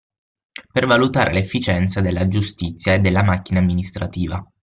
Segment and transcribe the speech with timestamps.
[0.73, 4.43] Per valutare l'efficienza della giustizia e della macchina amministrativa.